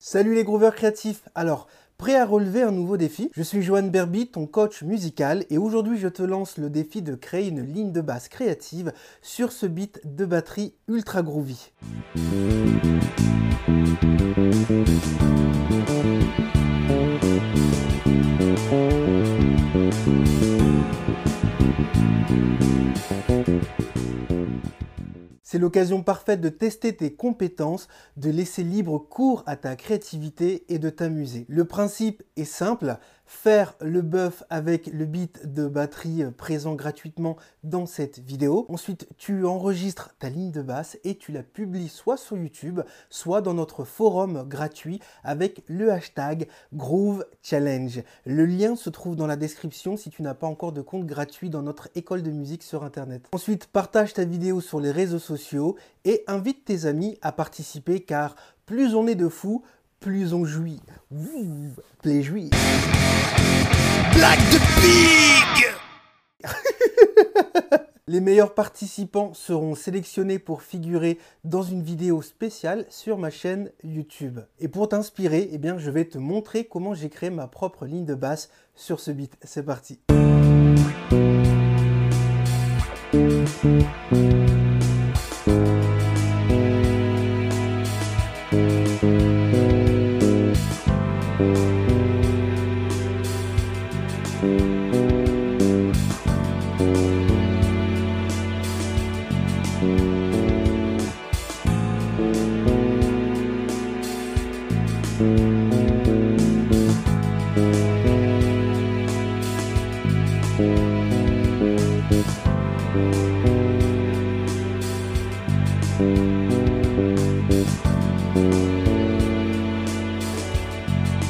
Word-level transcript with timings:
Salut 0.00 0.36
les 0.36 0.44
grooveurs 0.44 0.76
créatifs 0.76 1.28
Alors, 1.34 1.66
prêt 1.96 2.14
à 2.14 2.24
relever 2.24 2.62
un 2.62 2.70
nouveau 2.70 2.96
défi? 2.96 3.32
Je 3.34 3.42
suis 3.42 3.62
Johan 3.62 3.82
Berby, 3.82 4.28
ton 4.28 4.46
coach 4.46 4.84
musical, 4.84 5.44
et 5.50 5.58
aujourd'hui 5.58 5.98
je 5.98 6.06
te 6.06 6.22
lance 6.22 6.56
le 6.56 6.70
défi 6.70 7.02
de 7.02 7.16
créer 7.16 7.48
une 7.48 7.62
ligne 7.62 7.90
de 7.90 8.00
basse 8.00 8.28
créative 8.28 8.92
sur 9.22 9.50
ce 9.50 9.66
beat 9.66 10.00
de 10.04 10.24
batterie 10.24 10.76
ultra 10.86 11.22
groovy. 11.22 11.72
C'est 25.50 25.58
l'occasion 25.58 26.02
parfaite 26.02 26.42
de 26.42 26.50
tester 26.50 26.94
tes 26.94 27.14
compétences, 27.14 27.88
de 28.18 28.28
laisser 28.28 28.62
libre 28.62 28.98
cours 28.98 29.42
à 29.46 29.56
ta 29.56 29.76
créativité 29.76 30.66
et 30.68 30.78
de 30.78 30.90
t'amuser. 30.90 31.46
Le 31.48 31.64
principe 31.64 32.22
est 32.36 32.44
simple, 32.44 32.98
faire 33.28 33.74
le 33.82 34.00
buff 34.00 34.42
avec 34.48 34.86
le 34.86 35.04
beat 35.04 35.52
de 35.52 35.68
batterie 35.68 36.24
présent 36.36 36.74
gratuitement 36.74 37.36
dans 37.62 37.84
cette 37.84 38.18
vidéo. 38.20 38.64
Ensuite, 38.70 39.06
tu 39.18 39.44
enregistres 39.44 40.14
ta 40.18 40.30
ligne 40.30 40.50
de 40.50 40.62
basse 40.62 40.98
et 41.04 41.16
tu 41.16 41.30
la 41.30 41.42
publies 41.42 41.90
soit 41.90 42.16
sur 42.16 42.38
YouTube, 42.38 42.80
soit 43.10 43.42
dans 43.42 43.52
notre 43.52 43.84
forum 43.84 44.44
gratuit 44.48 44.98
avec 45.22 45.62
le 45.68 45.92
hashtag 45.92 46.48
Groove 46.72 47.26
Challenge. 47.42 48.02
Le 48.24 48.46
lien 48.46 48.76
se 48.76 48.88
trouve 48.88 49.14
dans 49.14 49.26
la 49.26 49.36
description 49.36 49.98
si 49.98 50.08
tu 50.08 50.22
n'as 50.22 50.34
pas 50.34 50.46
encore 50.46 50.72
de 50.72 50.80
compte 50.80 51.04
gratuit 51.04 51.50
dans 51.50 51.62
notre 51.62 51.90
école 51.94 52.22
de 52.22 52.30
musique 52.30 52.62
sur 52.62 52.82
Internet. 52.82 53.26
Ensuite, 53.32 53.66
partage 53.66 54.14
ta 54.14 54.24
vidéo 54.24 54.62
sur 54.62 54.80
les 54.80 54.90
réseaux 54.90 55.18
sociaux 55.18 55.76
et 56.06 56.24
invite 56.28 56.64
tes 56.64 56.86
amis 56.86 57.18
à 57.20 57.32
participer 57.32 58.00
car 58.00 58.36
plus 58.64 58.94
on 58.94 59.06
est 59.06 59.14
de 59.14 59.28
fous, 59.28 59.62
plus 60.00 60.32
on 60.32 60.44
jouit. 60.44 60.80
Play 62.02 62.22
jouit. 62.22 62.50
Black 64.14 64.38
de 64.50 64.58
Pig 64.80 66.50
Les 68.06 68.20
meilleurs 68.20 68.54
participants 68.54 69.34
seront 69.34 69.74
sélectionnés 69.74 70.38
pour 70.38 70.62
figurer 70.62 71.18
dans 71.44 71.62
une 71.62 71.82
vidéo 71.82 72.22
spéciale 72.22 72.86
sur 72.88 73.18
ma 73.18 73.30
chaîne 73.30 73.70
YouTube. 73.82 74.40
Et 74.60 74.68
pour 74.68 74.88
t'inspirer, 74.88 75.50
eh 75.52 75.58
bien, 75.58 75.76
je 75.76 75.90
vais 75.90 76.06
te 76.06 76.16
montrer 76.16 76.64
comment 76.64 76.94
j'ai 76.94 77.10
créé 77.10 77.28
ma 77.28 77.48
propre 77.48 77.84
ligne 77.84 78.06
de 78.06 78.14
basse 78.14 78.48
sur 78.74 79.00
ce 79.00 79.10
beat. 79.10 79.36
C'est 79.42 79.64
parti. 79.64 80.00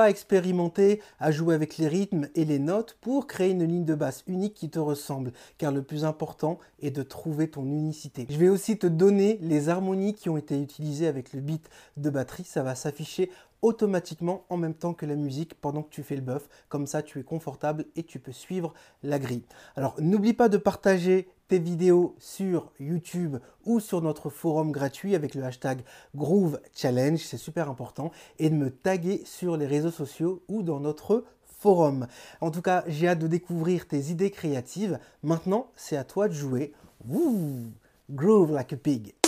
pas 0.00 0.06
à 0.06 0.08
expérimenter, 0.08 1.02
à 1.18 1.30
jouer 1.30 1.54
avec 1.54 1.76
les 1.76 1.86
rythmes 1.86 2.28
et 2.34 2.46
les 2.46 2.58
notes 2.58 2.96
pour 3.02 3.26
créer 3.26 3.50
une 3.50 3.64
ligne 3.64 3.84
de 3.84 3.94
basse 3.94 4.24
unique 4.26 4.54
qui 4.54 4.70
te 4.70 4.78
ressemble, 4.78 5.34
car 5.58 5.72
le 5.72 5.82
plus 5.82 6.06
important 6.06 6.58
est 6.80 6.90
de 6.90 7.02
trouver 7.02 7.50
ton 7.50 7.66
unicité. 7.66 8.26
Je 8.30 8.38
vais 8.38 8.48
aussi 8.48 8.78
te 8.78 8.86
donner 8.86 9.38
les 9.42 9.68
harmonies 9.68 10.14
qui 10.14 10.30
ont 10.30 10.38
été 10.38 10.58
utilisées 10.58 11.06
avec 11.06 11.34
le 11.34 11.42
beat 11.42 11.68
de 11.98 12.08
batterie, 12.08 12.44
ça 12.44 12.62
va 12.62 12.74
s'afficher 12.74 13.30
automatiquement 13.62 14.44
en 14.48 14.56
même 14.56 14.74
temps 14.74 14.94
que 14.94 15.06
la 15.06 15.16
musique 15.16 15.54
pendant 15.54 15.82
que 15.82 15.90
tu 15.90 16.02
fais 16.02 16.16
le 16.16 16.22
buff. 16.22 16.48
Comme 16.68 16.86
ça, 16.86 17.02
tu 17.02 17.18
es 17.18 17.22
confortable 17.22 17.86
et 17.96 18.02
tu 18.02 18.18
peux 18.18 18.32
suivre 18.32 18.72
la 19.02 19.18
grille. 19.18 19.44
Alors, 19.76 19.94
n'oublie 19.98 20.32
pas 20.32 20.48
de 20.48 20.56
partager 20.56 21.28
tes 21.48 21.58
vidéos 21.58 22.14
sur 22.20 22.70
YouTube 22.78 23.38
ou 23.66 23.80
sur 23.80 24.02
notre 24.02 24.30
forum 24.30 24.70
gratuit 24.70 25.16
avec 25.16 25.34
le 25.34 25.42
hashtag 25.42 25.82
Groove 26.14 26.60
Challenge, 26.74 27.18
c'est 27.18 27.36
super 27.36 27.68
important, 27.68 28.12
et 28.38 28.50
de 28.50 28.54
me 28.54 28.70
taguer 28.70 29.22
sur 29.24 29.56
les 29.56 29.66
réseaux 29.66 29.90
sociaux 29.90 30.44
ou 30.48 30.62
dans 30.62 30.78
notre 30.78 31.24
forum. 31.58 32.06
En 32.40 32.52
tout 32.52 32.62
cas, 32.62 32.84
j'ai 32.86 33.08
hâte 33.08 33.18
de 33.18 33.26
découvrir 33.26 33.88
tes 33.88 34.10
idées 34.10 34.30
créatives. 34.30 35.00
Maintenant, 35.24 35.66
c'est 35.74 35.96
à 35.96 36.04
toi 36.04 36.28
de 36.28 36.34
jouer. 36.34 36.72
groove 37.04 38.52
like 38.52 38.72
a 38.72 38.76
pig. 38.76 39.19